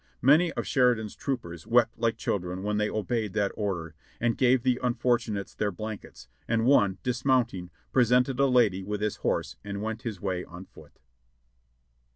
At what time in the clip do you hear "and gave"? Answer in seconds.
4.19-4.63